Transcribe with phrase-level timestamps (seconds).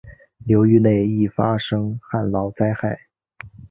[0.47, 3.01] 流域内易发生旱涝灾害。